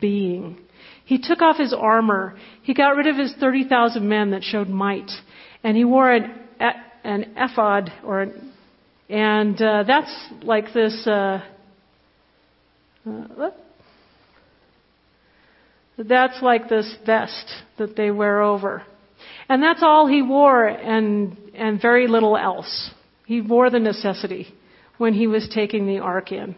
[0.00, 0.58] being.
[1.04, 2.36] He took off his armor.
[2.62, 5.10] He got rid of his 30,000 men that showed might.
[5.64, 6.32] And he wore an,
[7.04, 8.52] an ephod, or, an,
[9.08, 11.06] and uh, that's like this.
[11.06, 11.42] Uh,
[13.06, 13.50] uh,
[15.98, 18.84] that's like this vest that they wear over.
[19.50, 22.92] And that's all he wore and, and very little else.
[23.26, 24.46] He wore the necessity
[24.96, 26.54] when he was taking the ark in.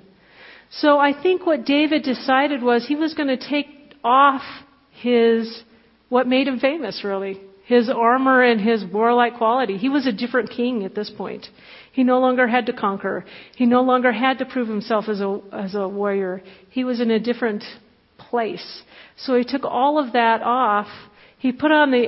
[0.70, 3.66] So I think what David decided was he was going to take
[4.04, 4.42] off
[4.90, 5.62] his,
[6.10, 9.78] what made him famous really, his armor and his warlike quality.
[9.78, 11.46] He was a different king at this point.
[11.92, 13.24] He no longer had to conquer.
[13.56, 16.42] He no longer had to prove himself as a, as a warrior.
[16.68, 17.64] He was in a different
[18.18, 18.82] place.
[19.16, 20.88] So he took all of that off
[21.42, 22.04] he put on the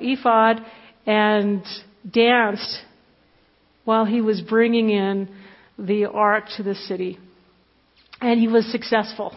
[0.00, 0.64] ephod
[1.06, 1.64] and
[2.08, 2.78] danced
[3.84, 5.28] while he was bringing in
[5.76, 7.18] the ark to the city.
[8.20, 9.36] And he was successful.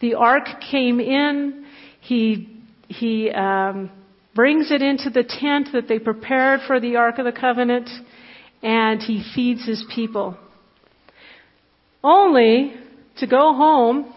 [0.00, 1.64] The ark came in.
[2.00, 3.90] He, he um,
[4.34, 7.88] brings it into the tent that they prepared for the Ark of the Covenant,
[8.62, 10.36] and he feeds his people.
[12.04, 12.74] Only
[13.16, 14.12] to go home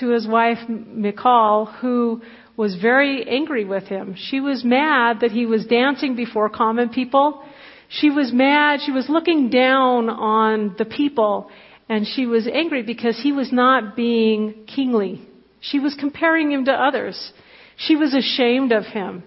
[0.00, 2.22] to his wife Michal, who
[2.58, 4.16] was very angry with him.
[4.18, 7.44] She was mad that he was dancing before common people.
[7.88, 8.80] She was mad.
[8.84, 11.50] She was looking down on the people
[11.88, 15.22] and she was angry because he was not being kingly.
[15.60, 17.32] She was comparing him to others.
[17.76, 19.22] She was ashamed of him.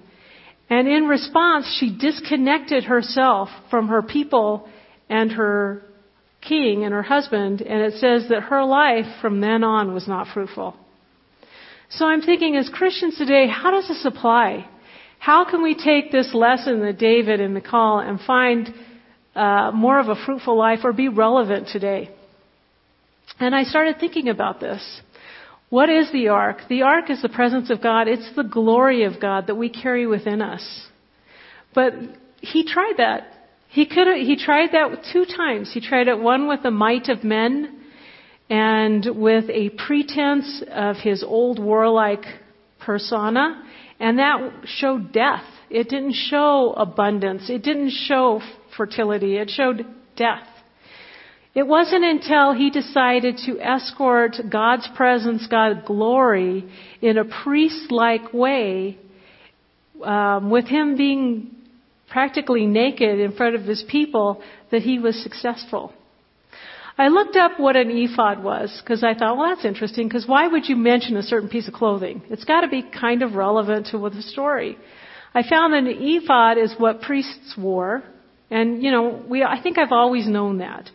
[0.70, 4.67] And in response, she disconnected herself from her people
[5.10, 5.84] and her
[6.41, 10.28] king and her husband, and it says that her life from then on was not
[10.34, 10.76] fruitful.
[11.91, 14.65] So I'm thinking as Christians today, how does this apply?
[15.19, 18.73] How can we take this lesson that David and Michal and find
[19.36, 22.10] uh, more of a fruitful life or be relevant today?
[23.39, 25.01] And I started thinking about this.
[25.69, 26.60] What is the ark?
[26.69, 28.08] The ark is the presence of God.
[28.08, 30.88] It's the glory of God that we carry within us.
[31.75, 31.93] But
[32.39, 33.27] he tried that.
[33.67, 35.71] He could he tried that two times.
[35.73, 37.81] He tried it one with the might of men
[38.49, 42.25] and with a pretense of his old warlike
[42.80, 43.63] persona,
[43.99, 45.43] and that showed death.
[45.69, 47.49] It didn't show abundance.
[47.49, 48.41] It didn't show
[48.75, 49.38] fertility.
[49.38, 49.86] It showed
[50.17, 50.47] death.
[51.54, 56.69] It wasn't until he decided to escort God's presence, God's glory,
[57.01, 58.97] in a priest-like way,
[60.04, 61.56] um, with him being
[62.10, 65.93] practically naked in front of his people, that he was successful.
[67.02, 70.48] I looked up what an ephod was because I thought, well, that's interesting because why
[70.48, 72.22] would you mention a certain piece of clothing?
[72.30, 74.78] It's got to be kind of relevant to the story.
[75.34, 78.04] I found that an ephod is what priests wore,
[78.52, 80.92] and you know, we I think I've always known that.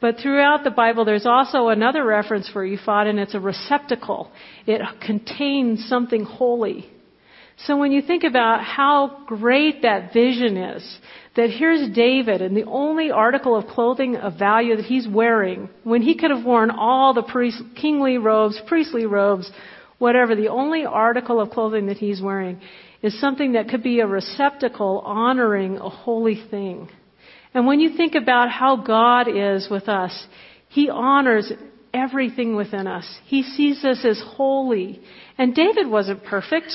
[0.00, 4.30] But throughout the Bible, there's also another reference for ephod, and it's a receptacle.
[4.64, 6.88] It contains something holy.
[7.66, 10.98] So when you think about how great that vision is,
[11.34, 16.02] that here's David and the only article of clothing of value that he's wearing, when
[16.02, 19.50] he could have worn all the priest, kingly robes, priestly robes,
[19.98, 22.60] whatever, the only article of clothing that he's wearing
[23.02, 26.88] is something that could be a receptacle honoring a holy thing.
[27.54, 30.26] And when you think about how God is with us,
[30.68, 31.50] He honors
[31.94, 33.18] everything within us.
[33.24, 35.00] He sees us as holy.
[35.36, 36.72] And David wasn't perfect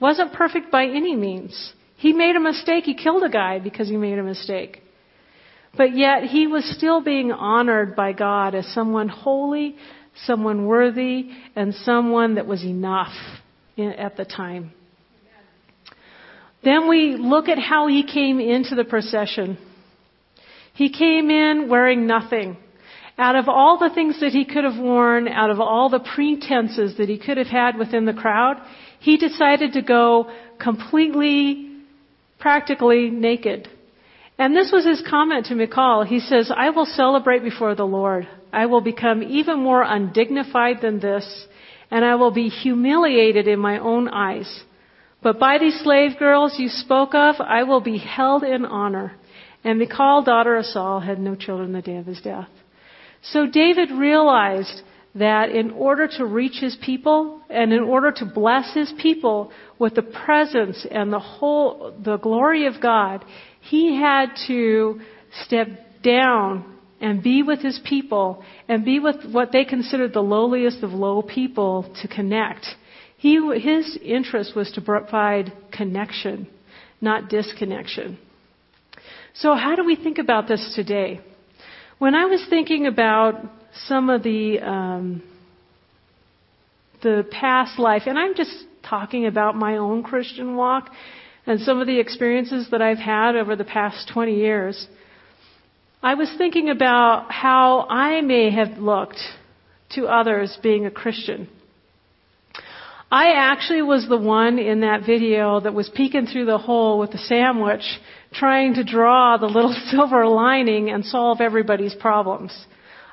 [0.00, 1.72] wasn't perfect by any means.
[1.96, 2.84] He made a mistake.
[2.84, 4.82] He killed a guy because he made a mistake.
[5.76, 9.76] But yet he was still being honored by God as someone holy,
[10.26, 13.12] someone worthy, and someone that was enough
[13.78, 14.72] at the time.
[16.62, 19.58] Then we look at how he came into the procession.
[20.74, 22.56] He came in wearing nothing.
[23.18, 26.96] Out of all the things that he could have worn, out of all the pretenses
[26.96, 28.56] that he could have had within the crowd,
[29.04, 31.36] he decided to go completely,
[32.38, 33.68] practically naked.
[34.38, 36.04] And this was his comment to Michal.
[36.04, 38.26] He says, I will celebrate before the Lord.
[38.50, 41.26] I will become even more undignified than this,
[41.90, 44.50] and I will be humiliated in my own eyes.
[45.22, 49.12] But by these slave girls you spoke of, I will be held in honor.
[49.64, 52.48] And Michal, daughter of Saul, had no children the day of his death.
[53.20, 54.80] So David realized
[55.14, 59.94] that in order to reach his people and in order to bless his people with
[59.94, 63.24] the presence and the whole, the glory of God,
[63.60, 65.00] he had to
[65.44, 65.68] step
[66.02, 70.90] down and be with his people and be with what they considered the lowliest of
[70.90, 72.66] low people to connect.
[73.16, 76.48] He, his interest was to provide connection,
[77.00, 78.18] not disconnection.
[79.34, 81.20] So how do we think about this today?
[81.98, 83.36] When I was thinking about
[83.86, 85.22] some of the um,
[87.02, 90.90] the past life, and I'm just talking about my own Christian walk
[91.46, 94.88] and some of the experiences that I've had over the past 20 years.
[96.02, 99.20] I was thinking about how I may have looked
[99.90, 101.48] to others being a Christian.
[103.10, 107.12] I actually was the one in that video that was peeking through the hole with
[107.12, 107.84] the sandwich
[108.32, 112.52] trying to draw the little silver lining and solve everybody's problems.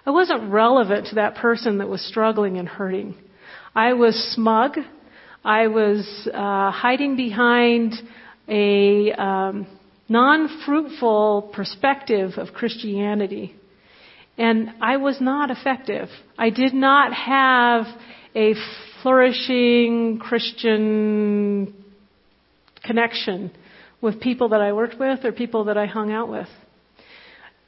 [0.05, 3.15] I wasn't relevant to that person that was struggling and hurting.
[3.75, 4.77] I was smug.
[5.45, 7.93] I was uh, hiding behind
[8.47, 9.67] a um,
[10.09, 13.55] non-fruitful perspective of Christianity.
[14.37, 16.09] And I was not effective.
[16.37, 17.85] I did not have
[18.35, 18.55] a
[19.01, 21.75] flourishing Christian
[22.83, 23.51] connection
[24.01, 26.47] with people that I worked with or people that I hung out with.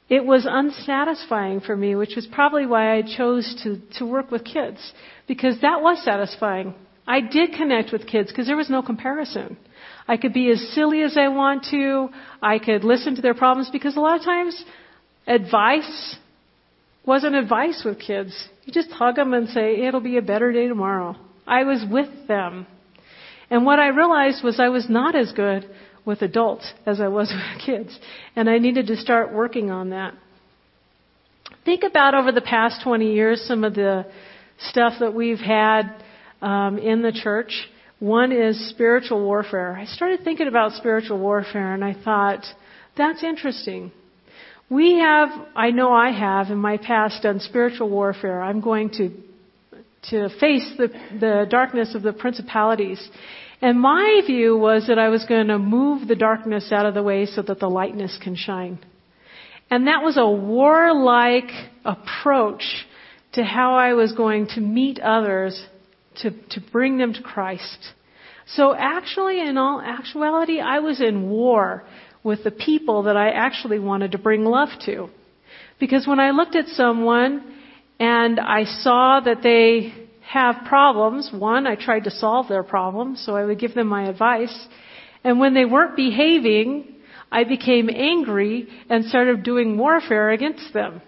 [0.08, 4.44] It was unsatisfying for me, which was probably why I chose to, to work with
[4.44, 4.92] kids,
[5.26, 6.74] because that was satisfying.
[7.06, 9.56] I did connect with kids because there was no comparison.
[10.06, 12.08] I could be as silly as I want to.
[12.42, 14.62] I could listen to their problems because a lot of times
[15.26, 16.16] advice
[17.06, 18.48] wasn't advice with kids.
[18.64, 21.16] You just hug them and say, it'll be a better day tomorrow.
[21.46, 22.66] I was with them.
[23.50, 25.68] And what I realized was I was not as good
[26.04, 27.98] with adults as I was with kids.
[28.36, 30.14] And I needed to start working on that.
[31.64, 34.06] Think about over the past 20 years some of the
[34.58, 35.94] stuff that we've had
[36.42, 37.68] um, in the church.
[38.00, 39.76] One is spiritual warfare.
[39.76, 42.44] I started thinking about spiritual warfare and I thought,
[42.96, 43.92] that's interesting.
[44.68, 48.42] We have, I know I have in my past done spiritual warfare.
[48.42, 49.10] I'm going to
[50.10, 50.88] to face the,
[51.18, 53.08] the darkness of the principalities.
[53.60, 57.02] And my view was that I was going to move the darkness out of the
[57.02, 58.78] way so that the lightness can shine.
[59.70, 61.50] And that was a warlike
[61.84, 62.86] approach
[63.32, 65.60] to how I was going to meet others
[66.22, 67.78] to, to bring them to Christ.
[68.46, 71.84] So actually, in all actuality, I was in war
[72.22, 75.08] with the people that I actually wanted to bring love to.
[75.80, 77.56] Because when I looked at someone
[77.98, 79.92] and I saw that they
[80.34, 81.30] have problems.
[81.32, 84.56] One, I tried to solve their problems, so I would give them my advice.
[85.22, 86.68] And when they weren't behaving,
[87.30, 91.00] I became angry and started doing warfare against them.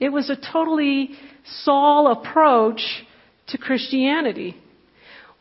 [0.00, 1.10] It was a totally
[1.64, 2.80] Saul approach
[3.48, 4.56] to Christianity.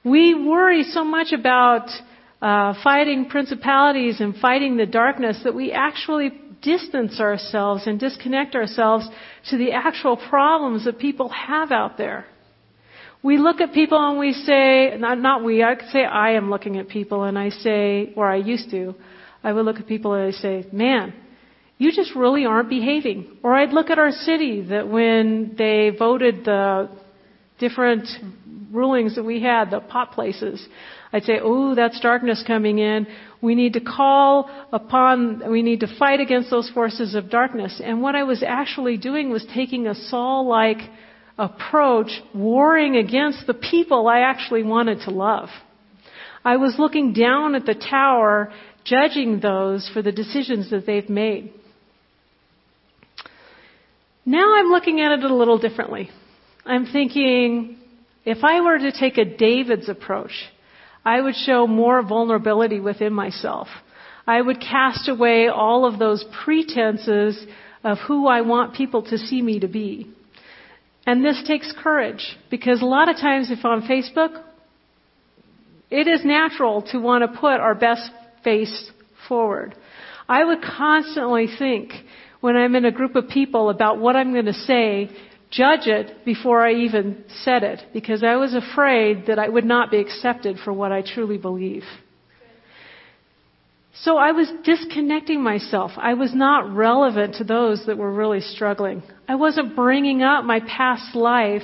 [0.03, 1.87] We worry so much about
[2.41, 6.29] uh, fighting principalities and fighting the darkness that we actually
[6.61, 9.07] distance ourselves and disconnect ourselves
[9.49, 12.25] to the actual problems that people have out there.
[13.24, 16.49] We look at people and we say, not, not we, I could say I am
[16.49, 18.95] looking at people and I say, or I used to,
[19.43, 21.13] I would look at people and I say, man,
[21.78, 23.38] you just really aren't behaving.
[23.43, 26.89] Or I'd look at our city that when they voted the
[27.59, 28.07] different
[28.72, 30.65] rulings that we had, the pot places,
[31.11, 33.07] I'd say, oh, that's darkness coming in.
[33.41, 37.82] We need to call upon, we need to fight against those forces of darkness.
[37.84, 40.80] And what I was actually doing was taking a Saul-like
[41.38, 45.49] approach, warring against the people I actually wanted to love.
[46.43, 48.51] I was looking down at the tower,
[48.83, 51.53] judging those for the decisions that they've made.
[54.25, 56.09] Now I'm looking at it a little differently.
[56.65, 57.77] I'm thinking,
[58.25, 60.31] if I were to take a David's approach,
[61.05, 63.67] I would show more vulnerability within myself.
[64.25, 67.41] I would cast away all of those pretenses
[67.83, 70.13] of who I want people to see me to be.
[71.07, 74.43] And this takes courage because a lot of times if on Facebook,
[75.89, 78.11] it is natural to want to put our best
[78.43, 78.91] face
[79.29, 79.73] forward.
[80.27, 81.93] I would constantly think
[82.41, 85.09] when I'm in a group of people about what I'm going to say
[85.49, 89.89] judge it before I even said it because I was afraid that I would not
[89.89, 91.83] be accepted for what I truly believe.
[94.01, 95.91] So I was disconnecting myself.
[95.97, 99.03] I was not relevant to those that were really struggling.
[99.27, 101.63] I wasn't bringing up my past life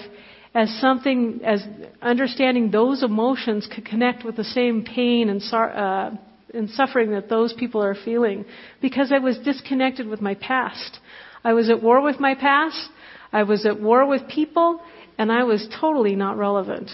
[0.56, 1.64] as something, as
[2.02, 6.12] understanding those emotions could connect with the same pain and, uh,
[6.54, 8.46] and suffering that those people are feeling
[8.82, 11.00] because I was disconnected with my past.
[11.44, 12.90] I was at war with my past
[13.34, 14.80] I was at war with people,
[15.18, 16.92] and I was totally not relevant.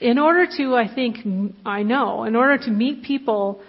[0.00, 1.18] In order to, I think,
[1.66, 3.60] I know, in order to meet people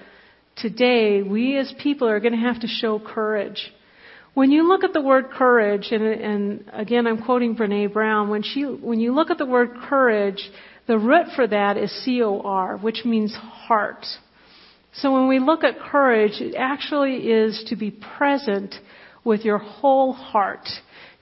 [0.58, 3.72] today, we as people are going to have to show courage.
[4.36, 8.44] When you look at the word courage, and, and again I'm quoting Brene Brown, when,
[8.44, 10.40] she, when you look at the word courage,
[10.86, 14.06] the root for that is C-O-R, which means heart.
[14.94, 18.76] So when we look at courage, it actually is to be present
[19.24, 20.68] with your whole heart.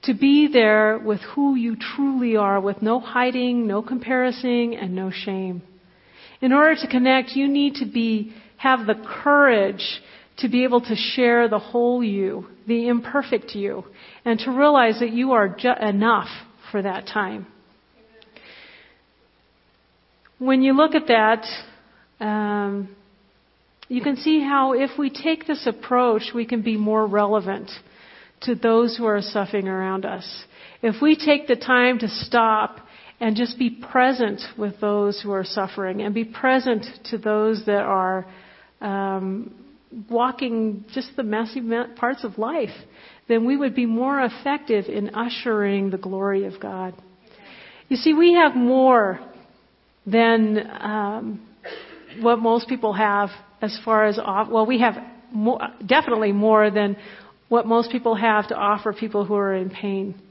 [0.07, 5.11] To be there with who you truly are, with no hiding, no comparison, and no
[5.11, 5.61] shame.
[6.39, 10.01] In order to connect, you need to be, have the courage
[10.37, 13.83] to be able to share the whole you, the imperfect you,
[14.23, 16.29] and to realize that you are ju- enough
[16.71, 17.45] for that time.
[20.39, 21.45] When you look at that,
[22.25, 22.95] um,
[23.89, 27.69] you can see how if we take this approach, we can be more relevant
[28.41, 30.45] to those who are suffering around us.
[30.81, 32.79] If we take the time to stop
[33.19, 37.81] and just be present with those who are suffering and be present to those that
[37.81, 38.27] are
[38.79, 39.53] um,
[40.09, 41.61] walking just the messy
[41.95, 42.69] parts of life,
[43.27, 46.93] then we would be more effective in ushering the glory of God.
[47.89, 49.19] You see, we have more
[50.05, 51.47] than um,
[52.19, 53.29] what most people have
[53.61, 54.95] as far as well, we have
[55.31, 56.95] more, definitely more than
[57.49, 60.21] what most people have to offer people who are in pain.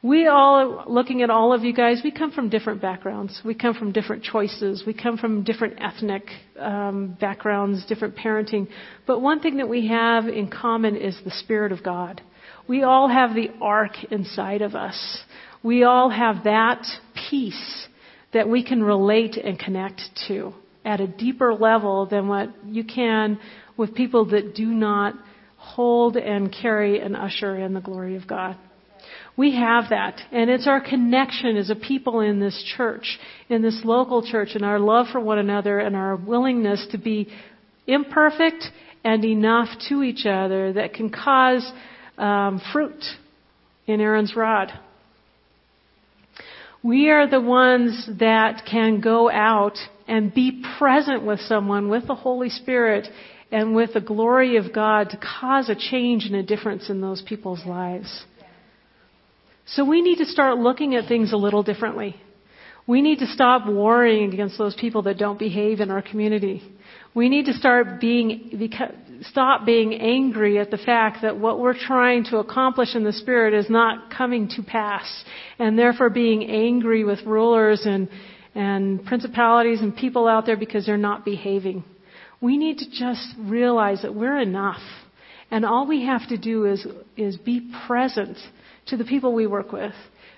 [0.00, 3.40] We all, looking at all of you guys, we come from different backgrounds.
[3.44, 4.84] We come from different choices.
[4.86, 6.22] We come from different ethnic
[6.56, 8.68] um, backgrounds, different parenting.
[9.06, 12.22] But one thing that we have in common is the Spirit of God.
[12.68, 15.24] We all have the ark inside of us.
[15.64, 16.84] We all have that
[17.28, 17.88] peace
[18.32, 20.52] that we can relate and connect to
[20.84, 23.40] at a deeper level than what you can
[23.76, 25.14] with people that do not
[25.68, 28.56] hold and carry and usher in the glory of God.
[29.36, 30.20] We have that.
[30.32, 34.64] And it's our connection as a people in this church, in this local church, and
[34.64, 37.28] our love for one another and our willingness to be
[37.86, 38.64] imperfect
[39.04, 41.70] and enough to each other that can cause
[42.18, 43.02] um, fruit
[43.86, 44.72] in Aaron's rod.
[46.82, 52.14] We are the ones that can go out and be present with someone with the
[52.14, 53.08] Holy Spirit
[53.50, 57.22] and with the glory of God to cause a change and a difference in those
[57.22, 58.24] people's lives.
[59.66, 62.16] So we need to start looking at things a little differently.
[62.86, 66.62] We need to stop warring against those people that don't behave in our community.
[67.14, 68.70] We need to start being,
[69.22, 73.52] stop being angry at the fact that what we're trying to accomplish in the Spirit
[73.52, 75.24] is not coming to pass,
[75.58, 78.08] and therefore being angry with rulers and,
[78.54, 81.84] and principalities and people out there because they're not behaving.
[82.40, 84.80] We need to just realize that we're enough.
[85.50, 86.86] And all we have to do is,
[87.16, 88.36] is be present
[88.86, 89.94] to the people we work with.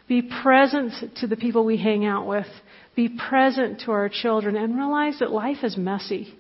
[0.09, 2.47] Be present to the people we hang out with.
[2.97, 6.35] Be present to our children and realize that life is messy.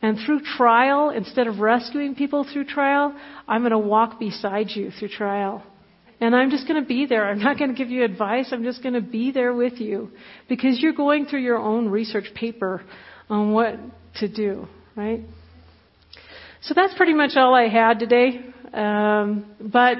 [0.00, 3.14] And through trial, instead of rescuing people through trial,
[3.46, 5.62] I'm going to walk beside you through trial.
[6.20, 7.28] And I'm just going to be there.
[7.28, 8.48] I'm not going to give you advice.
[8.52, 10.10] I'm just going to be there with you
[10.48, 12.82] because you're going through your own research paper
[13.28, 13.76] on what
[14.16, 15.20] to do, right?
[16.62, 18.40] So that's pretty much all I had today.
[18.72, 19.98] Um, but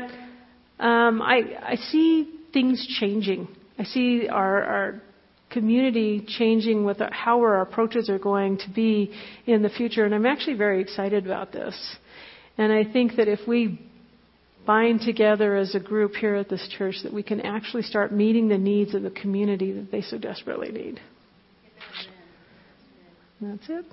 [0.78, 3.48] um, I, I see things changing.
[3.78, 5.02] I see our, our
[5.50, 9.12] community changing with how our approaches are going to be
[9.46, 11.74] in the future, and I'm actually very excited about this.
[12.58, 13.80] And I think that if we
[14.66, 18.48] bind together as a group here at this church, that we can actually start meeting
[18.48, 21.00] the needs of the community that they so desperately need.
[23.40, 23.84] That's it.